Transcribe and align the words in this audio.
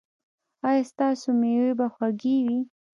ایا 0.67 0.83
ستاسو 0.91 1.29
میوې 1.39 1.71
به 1.79 1.87
خوږې 1.93 2.37
وي؟ 2.45 2.59